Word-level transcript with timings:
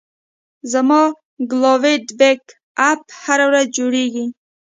زما 0.71 1.01
کلاوډ 1.49 2.05
بیک 2.19 2.41
اپ 2.89 3.01
هره 3.23 3.45
ورځ 3.49 3.67
جوړېږي. 3.77 4.25